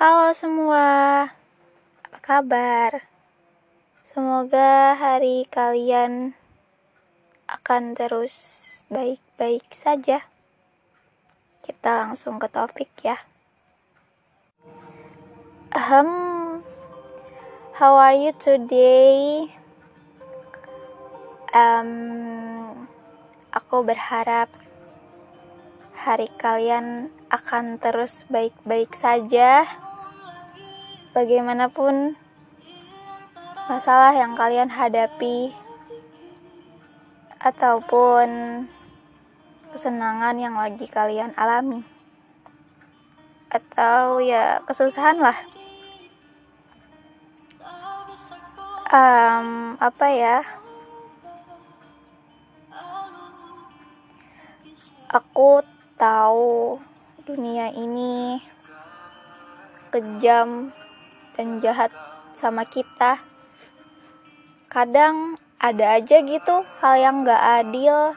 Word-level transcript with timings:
Halo 0.00 0.32
semua, 0.32 1.28
apa 2.00 2.18
kabar? 2.24 3.04
Semoga 4.00 4.96
hari 4.96 5.44
kalian 5.52 6.32
akan 7.44 7.92
terus 7.92 8.32
baik-baik 8.88 9.68
saja. 9.76 10.24
Kita 11.60 12.00
langsung 12.00 12.40
ke 12.40 12.48
topik 12.48 12.88
ya. 13.04 13.20
Ahem, 15.76 16.08
how 17.76 17.92
are 18.00 18.16
you 18.16 18.32
today? 18.40 19.52
Um, 21.52 22.88
aku 23.52 23.84
berharap 23.84 24.48
hari 25.92 26.32
kalian 26.40 27.12
akan 27.28 27.76
terus 27.76 28.24
baik-baik 28.32 28.96
saja 28.96 29.68
bagaimanapun 31.10 32.14
masalah 33.66 34.14
yang 34.14 34.38
kalian 34.38 34.70
hadapi 34.70 35.50
ataupun 37.42 38.28
kesenangan 39.74 40.36
yang 40.38 40.54
lagi 40.54 40.86
kalian 40.86 41.34
alami. 41.34 41.82
Atau 43.50 44.22
ya 44.22 44.62
kesusahan 44.62 45.18
lah. 45.18 45.38
Um, 48.90 49.74
apa 49.82 50.06
ya? 50.14 50.38
Aku 55.10 55.66
tahu 55.98 56.78
dunia 57.26 57.74
ini 57.74 58.38
kejam 59.90 60.70
dan 61.36 61.62
jahat 61.62 61.92
sama 62.34 62.66
kita. 62.66 63.20
Kadang 64.70 65.36
ada 65.60 66.00
aja 66.00 66.24
gitu 66.24 66.64
hal 66.80 66.94
yang 66.96 67.16
gak 67.26 67.66
adil 67.66 68.16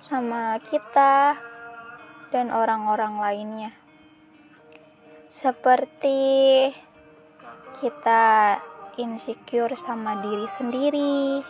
sama 0.00 0.56
kita 0.64 1.36
dan 2.32 2.48
orang-orang 2.48 3.20
lainnya. 3.20 3.72
Seperti 5.28 6.68
kita 7.76 8.58
insecure 9.00 9.76
sama 9.76 10.20
diri 10.20 10.48
sendiri, 10.48 11.40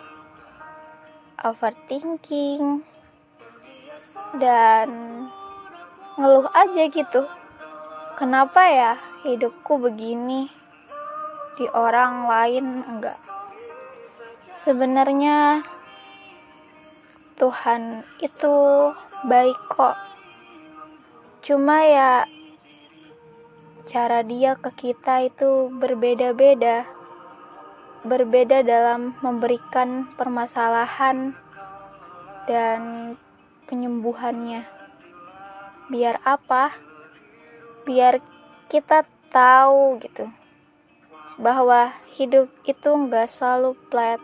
overthinking, 1.43 2.83
dan 4.39 4.89
ngeluh 6.17 6.47
aja 6.53 6.87
gitu 6.89 7.27
kenapa 8.17 8.63
ya 8.69 8.93
hidupku 9.25 9.81
begini? 9.81 10.51
Di 11.57 11.69
orang 11.73 12.27
lain 12.29 12.67
enggak. 12.89 13.19
Sebenarnya 14.57 15.63
Tuhan 17.37 18.07
itu 18.23 18.55
baik 19.27 19.59
kok. 19.67 19.97
Cuma 21.43 21.83
ya 21.83 22.31
cara 23.91 24.23
dia 24.23 24.55
ke 24.55 24.71
kita 24.71 25.27
itu 25.27 25.69
berbeda-beda. 25.75 26.87
Berbeda 28.07 28.63
dalam 28.63 29.19
memberikan 29.23 30.11
permasalahan 30.15 31.35
dan 32.47 33.15
penyembuhannya. 33.67 34.67
Biar 35.91 36.19
apa 36.23 36.92
biar 37.83 38.23
kita 38.71 39.05
tahu 39.31 39.99
gitu 40.03 40.31
bahwa 41.41 41.93
hidup 42.15 42.49
itu 42.69 42.89
nggak 42.89 43.27
selalu 43.27 43.75
flat 43.89 44.21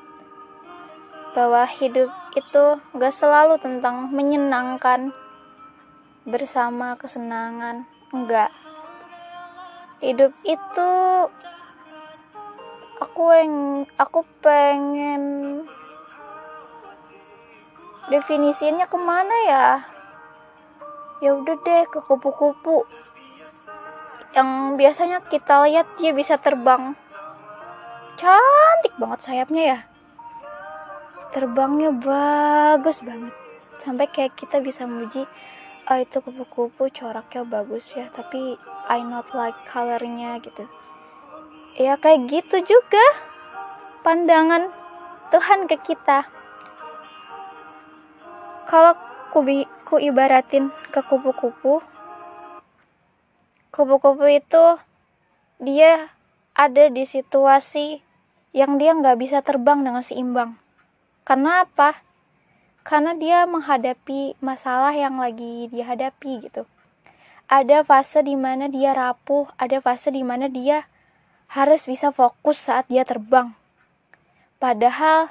bahwa 1.32 1.64
hidup 1.66 2.10
itu 2.36 2.64
nggak 2.94 3.14
selalu 3.14 3.56
tentang 3.58 4.10
menyenangkan 4.14 5.12
bersama 6.28 6.94
kesenangan 6.94 7.88
enggak 8.12 8.52
hidup 9.98 10.30
itu 10.46 10.90
aku 13.02 13.22
yang 13.34 13.54
aku 13.98 14.22
pengen 14.42 15.22
definisinya 18.10 18.86
ke 18.86 18.98
mana 18.98 19.36
ya? 19.46 19.66
Ya 21.18 21.34
udah 21.34 21.58
deh 21.66 21.82
ke 21.90 21.98
kupu-kupu 21.98 22.86
yang 24.36 24.76
biasanya 24.76 25.24
kita 25.24 25.64
lihat 25.64 25.86
dia 25.96 26.12
bisa 26.12 26.36
terbang. 26.36 26.92
Cantik 28.18 28.94
banget 28.98 29.20
sayapnya 29.24 29.62
ya. 29.62 29.78
Terbangnya 31.32 31.94
bagus 31.94 33.00
banget. 33.00 33.32
Sampai 33.78 34.10
kayak 34.10 34.34
kita 34.34 34.58
bisa 34.58 34.84
muji 34.84 35.24
oh 35.88 35.96
itu 35.96 36.20
kupu-kupu 36.20 36.92
coraknya 36.92 37.48
bagus 37.48 37.96
ya 37.96 38.12
tapi 38.12 38.60
I 38.92 39.00
not 39.00 39.32
like 39.32 39.56
colornya 39.64 40.36
gitu. 40.44 40.68
Ya 41.78 41.96
kayak 41.96 42.28
gitu 42.28 42.60
juga 42.66 43.04
pandangan 44.04 44.68
Tuhan 45.32 45.64
ke 45.68 45.76
kita. 45.80 46.28
Kalau 48.68 48.92
ku, 49.32 49.40
ku 49.88 49.96
ibaratin 49.96 50.68
ke 50.92 51.00
kupu-kupu 51.00 51.80
kupu-kupu 53.78 54.26
itu 54.26 54.82
dia 55.62 56.10
ada 56.58 56.90
di 56.90 57.06
situasi 57.06 58.02
yang 58.50 58.74
dia 58.82 58.90
nggak 58.90 59.22
bisa 59.22 59.38
terbang 59.38 59.86
dengan 59.86 60.02
seimbang. 60.02 60.58
Karena 61.22 61.62
apa? 61.62 62.02
Karena 62.82 63.14
dia 63.14 63.46
menghadapi 63.46 64.34
masalah 64.42 64.90
yang 64.90 65.22
lagi 65.22 65.70
dihadapi 65.70 66.50
gitu. 66.50 66.66
Ada 67.46 67.86
fase 67.86 68.26
di 68.26 68.34
mana 68.34 68.66
dia 68.66 68.98
rapuh, 68.98 69.46
ada 69.62 69.78
fase 69.78 70.10
di 70.10 70.26
mana 70.26 70.50
dia 70.50 70.90
harus 71.54 71.86
bisa 71.86 72.10
fokus 72.10 72.58
saat 72.58 72.90
dia 72.90 73.06
terbang. 73.06 73.54
Padahal 74.58 75.30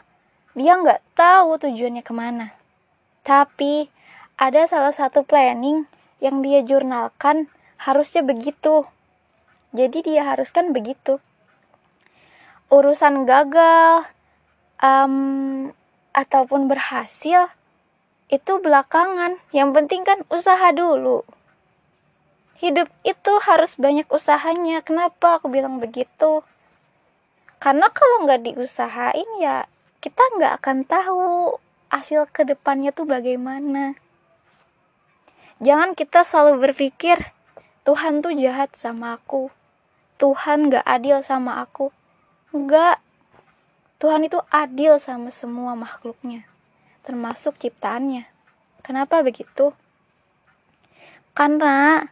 dia 0.55 0.79
nggak 0.79 1.03
tahu 1.19 1.59
tujuannya 1.59 1.99
ke 1.99 2.13
mana. 2.15 2.55
Tapi 3.27 3.91
ada 4.39 4.63
salah 4.63 4.95
satu 4.95 5.27
planning 5.27 5.83
yang 6.23 6.39
dia 6.39 6.63
jurnalkan 6.63 7.51
harusnya 7.81 8.25
begitu. 8.25 8.85
Jadi 9.73 10.03
dia 10.05 10.33
haruskan 10.33 10.73
begitu. 10.73 11.21
Urusan 12.67 13.23
gagal 13.23 14.09
um, 14.83 15.71
ataupun 16.11 16.67
berhasil 16.67 17.47
itu 18.27 18.53
belakangan. 18.59 19.39
Yang 19.55 19.69
penting 19.77 20.01
kan 20.03 20.19
usaha 20.27 20.73
dulu. 20.73 21.23
Hidup 22.57 22.89
itu 23.05 23.33
harus 23.45 23.77
banyak 23.77 24.09
usahanya. 24.09 24.81
Kenapa 24.81 25.37
aku 25.37 25.47
bilang 25.47 25.77
begitu? 25.77 26.41
Karena 27.61 27.89
kalau 27.89 28.25
nggak 28.25 28.49
diusahain 28.49 29.29
ya 29.41 29.69
kita 30.01 30.21
nggak 30.37 30.61
akan 30.61 30.77
tahu 30.85 31.57
hasil 31.89 32.29
ke 32.29 32.45
depannya 32.45 32.93
tuh 32.93 33.05
bagaimana. 33.09 33.97
Jangan 35.57 35.97
kita 35.97 36.21
selalu 36.21 36.69
berpikir 36.69 37.33
Tuhan 37.87 38.19
tuh 38.19 38.35
jahat 38.35 38.75
sama 38.75 39.15
aku. 39.15 39.47
Tuhan 40.19 40.67
gak 40.67 40.83
adil 40.83 41.23
sama 41.23 41.63
aku. 41.63 41.95
Enggak. 42.51 42.99
Tuhan 44.03 44.27
itu 44.27 44.43
adil 44.51 44.99
sama 44.99 45.31
semua 45.31 45.71
makhluknya. 45.71 46.43
Termasuk 47.07 47.55
ciptaannya. 47.55 48.27
Kenapa 48.83 49.23
begitu? 49.23 49.71
Karena 51.31 52.11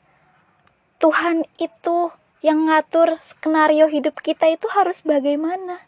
Tuhan 1.04 1.44
itu 1.60 2.16
yang 2.40 2.72
ngatur 2.72 3.20
skenario 3.20 3.92
hidup 3.92 4.24
kita 4.24 4.48
itu 4.48 4.72
harus 4.72 5.04
bagaimana. 5.04 5.84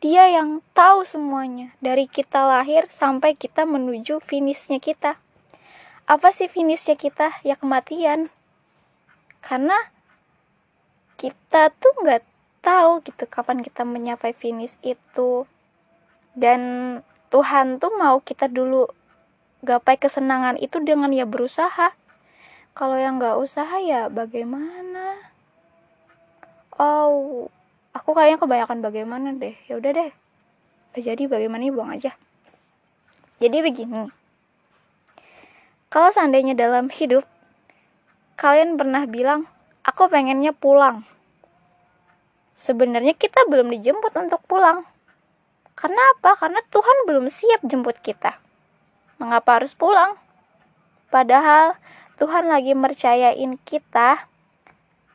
Dia 0.00 0.24
yang 0.32 0.64
tahu 0.72 1.04
semuanya 1.04 1.76
dari 1.84 2.08
kita 2.08 2.48
lahir 2.48 2.88
sampai 2.88 3.36
kita 3.36 3.68
menuju 3.68 4.24
finishnya 4.24 4.80
kita. 4.80 5.20
Apa 6.08 6.32
sih 6.32 6.48
finishnya 6.48 6.96
kita? 6.96 7.36
Ya 7.44 7.52
kematian 7.52 8.32
karena 9.48 9.72
kita 11.16 11.72
tuh 11.72 11.92
nggak 12.04 12.20
tahu 12.60 13.00
gitu 13.00 13.24
kapan 13.24 13.64
kita 13.64 13.88
menyapai 13.88 14.36
finish 14.36 14.76
itu. 14.84 15.48
Dan 16.36 16.60
Tuhan 17.32 17.80
tuh 17.80 17.88
mau 17.96 18.20
kita 18.20 18.44
dulu 18.52 18.92
gapai 19.64 19.96
kesenangan 19.96 20.60
itu 20.60 20.84
dengan 20.84 21.08
ya 21.16 21.24
berusaha. 21.24 21.96
Kalau 22.76 23.00
yang 23.00 23.16
nggak 23.16 23.40
usaha 23.40 23.80
ya 23.80 24.12
bagaimana? 24.12 25.16
Oh 26.76 27.48
aku 27.96 28.12
kayaknya 28.12 28.38
kebanyakan 28.38 28.84
bagaimana 28.84 29.32
deh. 29.32 29.56
Ya 29.64 29.80
udah 29.80 29.90
deh. 29.96 30.12
Jadi 30.92 31.24
bagaimana 31.24 31.64
buang 31.72 31.96
aja. 31.96 32.12
Jadi 33.40 33.64
begini. 33.64 34.12
Kalau 35.88 36.12
seandainya 36.12 36.52
dalam 36.52 36.92
hidup 36.92 37.24
kalian 38.38 38.78
pernah 38.78 39.02
bilang 39.02 39.50
aku 39.82 40.06
pengennya 40.06 40.54
pulang. 40.54 41.02
Sebenarnya 42.54 43.18
kita 43.18 43.50
belum 43.50 43.74
dijemput 43.74 44.14
untuk 44.14 44.38
pulang. 44.46 44.86
Kenapa? 45.74 46.38
Karena 46.38 46.62
Tuhan 46.70 47.06
belum 47.10 47.26
siap 47.30 47.66
jemput 47.66 47.98
kita. 47.98 48.38
Mengapa 49.18 49.58
harus 49.58 49.74
pulang? 49.74 50.14
Padahal 51.10 51.74
Tuhan 52.18 52.46
lagi 52.46 52.78
mercayain 52.78 53.58
kita 53.66 54.30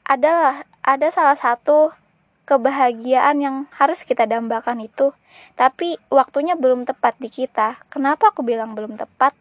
adalah 0.04 0.68
ada 0.84 1.08
salah 1.08 1.40
satu 1.40 1.96
kebahagiaan 2.44 3.40
yang 3.40 3.56
harus 3.80 4.04
kita 4.04 4.28
dambakan 4.28 4.84
itu, 4.84 5.16
tapi 5.56 5.96
waktunya 6.12 6.60
belum 6.60 6.84
tepat 6.84 7.16
di 7.24 7.32
kita. 7.32 7.80
Kenapa 7.88 8.36
aku 8.36 8.44
bilang 8.44 8.76
belum 8.76 9.00
tepat? 9.00 9.32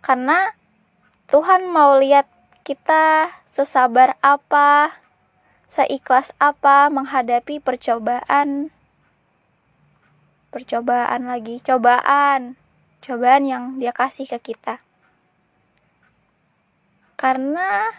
Karena 0.00 0.56
Tuhan 1.32 1.64
mau 1.72 1.96
lihat 1.96 2.28
kita 2.60 3.32
sesabar 3.48 4.20
apa, 4.20 5.00
seikhlas 5.64 6.36
apa 6.36 6.92
menghadapi 6.92 7.56
percobaan 7.56 8.68
percobaan 10.52 11.24
lagi, 11.24 11.64
cobaan, 11.64 12.60
cobaan 13.00 13.48
yang 13.48 13.64
dia 13.80 13.96
kasih 13.96 14.28
ke 14.28 14.52
kita. 14.52 14.84
Karena 17.16 17.96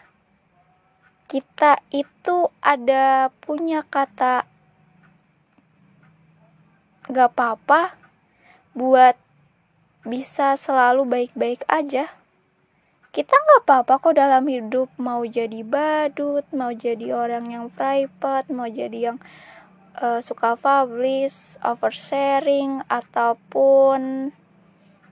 kita 1.25 1.81
itu 1.89 2.53
ada 2.62 3.33
punya 3.41 3.81
kata 3.81 4.45
gak 7.09 7.33
apa-apa 7.33 7.97
buat 8.77 9.18
bisa 10.06 10.53
selalu 10.53 11.09
baik-baik 11.09 11.65
aja. 11.65 12.13
Kita 13.13 13.30
gak 13.30 13.69
apa-apa 13.69 14.01
kok 14.01 14.18
dalam 14.18 14.50
hidup 14.50 14.89
mau 14.98 15.21
jadi 15.21 15.62
badut, 15.62 16.50
mau 16.50 16.74
jadi 16.74 17.13
orang 17.13 17.45
yang 17.45 17.65
private, 17.69 18.50
mau 18.50 18.65
jadi 18.65 19.13
yang 19.13 19.18
uh, 20.01 20.18
suka 20.18 20.57
publish, 20.57 21.62
oversharing 21.62 22.81
ataupun 22.89 24.33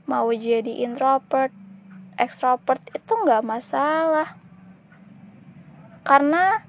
mau 0.09 0.27
jadi 0.33 0.81
introvert, 0.81 1.53
extrovert 2.17 2.81
itu 2.97 3.13
nggak 3.13 3.45
masalah. 3.45 4.33
Karena 6.01 6.65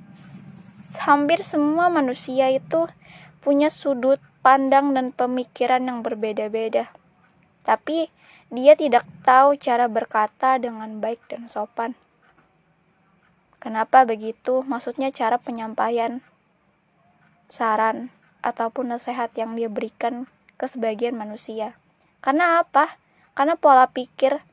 hampir 1.00 1.40
semua 1.40 1.88
manusia 1.88 2.52
itu 2.52 2.86
punya 3.40 3.72
sudut 3.72 4.20
pandang 4.44 4.92
dan 4.92 5.16
pemikiran 5.16 5.82
yang 5.88 6.04
berbeda-beda. 6.04 6.92
Tapi 7.64 8.12
dia 8.52 8.76
tidak 8.76 9.08
tahu 9.24 9.56
cara 9.56 9.88
berkata 9.88 10.60
dengan 10.60 11.00
baik 11.00 11.24
dan 11.32 11.48
sopan. 11.48 11.96
Kenapa 13.56 14.04
begitu? 14.04 14.60
Maksudnya 14.60 15.08
cara 15.08 15.40
penyampaian 15.40 16.20
saran 17.48 18.12
ataupun 18.44 18.92
nasihat 18.92 19.32
yang 19.40 19.56
dia 19.56 19.72
berikan 19.72 20.28
ke 20.60 20.68
sebagian 20.68 21.16
manusia. 21.16 21.80
Karena 22.20 22.60
apa? 22.60 23.00
Karena 23.32 23.56
pola 23.56 23.88
pikir 23.88 24.44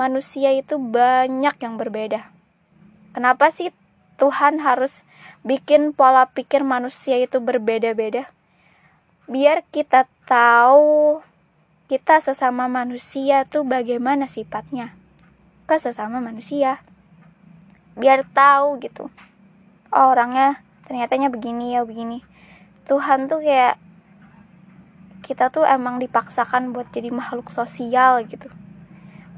manusia 0.00 0.48
itu 0.56 0.80
banyak 0.80 1.52
yang 1.60 1.76
berbeda. 1.76 2.32
Kenapa 3.12 3.52
sih 3.52 3.68
Tuhan 4.16 4.64
harus 4.64 5.04
bikin 5.44 5.92
pola 5.92 6.24
pikir 6.32 6.64
manusia 6.64 7.20
itu 7.20 7.36
berbeda-beda? 7.36 8.32
Biar 9.28 9.60
kita 9.68 10.08
tahu 10.24 11.20
kita 11.86 12.22
sesama 12.22 12.66
manusia 12.70 13.46
tuh 13.46 13.66
bagaimana 13.66 14.30
sifatnya? 14.30 14.94
Ke 15.66 15.78
sesama 15.78 16.18
manusia. 16.22 16.82
Biar 17.98 18.26
tahu 18.30 18.78
gitu. 18.82 19.10
Oh, 19.92 20.12
orangnya 20.12 20.62
ternyatanya 20.88 21.28
begini 21.28 21.76
ya 21.76 21.84
begini. 21.84 22.24
Tuhan 22.88 23.30
tuh 23.30 23.44
kayak 23.44 23.78
kita 25.22 25.54
tuh 25.54 25.62
emang 25.62 26.02
dipaksakan 26.02 26.74
buat 26.74 26.90
jadi 26.90 27.14
makhluk 27.14 27.54
sosial 27.54 28.26
gitu. 28.26 28.50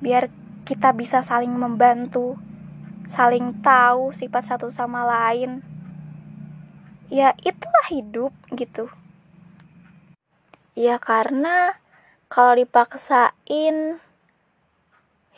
Biar 0.00 0.32
kita 0.64 0.96
bisa 0.96 1.20
saling 1.20 1.52
membantu 1.52 2.40
saling 3.04 3.60
tahu 3.60 4.16
sifat 4.16 4.56
satu 4.56 4.72
sama 4.72 5.04
lain. 5.04 5.60
Ya 7.12 7.36
itulah 7.44 7.86
hidup 7.92 8.32
gitu. 8.56 8.88
Ya 10.74 10.96
karena 10.98 11.78
kalau 12.28 12.58
dipaksain 12.58 13.98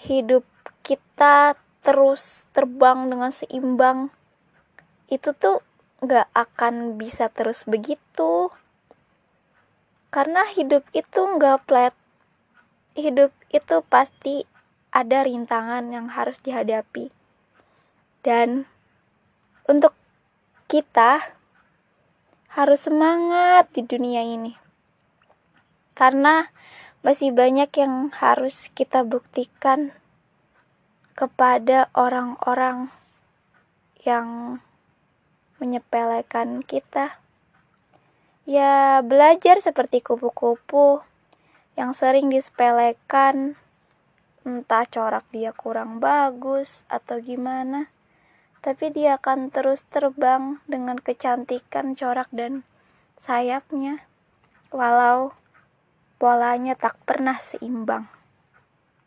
hidup 0.06 0.44
kita 0.86 1.58
terus 1.86 2.50
terbang 2.50 3.06
dengan 3.10 3.30
seimbang 3.30 4.10
itu 5.06 5.30
tuh 5.38 5.62
gak 6.02 6.28
akan 6.34 6.98
bisa 6.98 7.30
terus 7.30 7.62
begitu. 7.64 8.50
Karena 10.10 10.46
hidup 10.50 10.82
itu 10.92 11.20
gak 11.38 11.66
flat. 11.66 11.94
Hidup 12.96 13.30
itu 13.52 13.76
pasti 13.86 14.48
ada 14.90 15.22
rintangan 15.22 15.92
yang 15.92 16.10
harus 16.10 16.40
dihadapi. 16.42 17.12
Dan 18.26 18.66
untuk 19.70 19.94
kita 20.66 21.22
harus 22.50 22.80
semangat 22.88 23.70
di 23.76 23.84
dunia 23.84 24.24
ini. 24.24 24.56
Karena 25.94 26.48
masih 27.06 27.30
banyak 27.30 27.70
yang 27.78 28.10
harus 28.18 28.66
kita 28.74 29.06
buktikan 29.06 29.94
kepada 31.14 31.86
orang-orang 31.94 32.90
yang 34.02 34.58
menyepelekan 35.62 36.66
kita. 36.66 37.22
Ya, 38.42 39.06
belajar 39.06 39.62
seperti 39.62 40.02
kupu-kupu 40.02 40.98
yang 41.78 41.94
sering 41.94 42.26
disepelekan, 42.26 43.54
entah 44.42 44.82
corak 44.90 45.30
dia 45.30 45.54
kurang 45.54 46.02
bagus 46.02 46.82
atau 46.90 47.22
gimana, 47.22 47.86
tapi 48.66 48.90
dia 48.90 49.22
akan 49.22 49.54
terus 49.54 49.86
terbang 49.86 50.58
dengan 50.66 50.98
kecantikan 50.98 51.94
corak 51.94 52.26
dan 52.34 52.66
sayapnya, 53.14 54.02
walau 54.74 55.38
polanya 56.16 56.72
tak 56.76 56.96
pernah 57.04 57.36
seimbang. 57.36 58.08